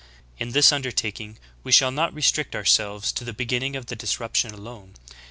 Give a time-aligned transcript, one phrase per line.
[0.39, 4.51] In this undertaking we shall not restrict ourselves to the beginning of the disrup tion
[4.51, 4.95] alone.